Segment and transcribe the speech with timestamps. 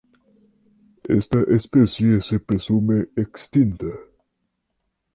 [1.07, 3.85] Esta especie se presume extinta.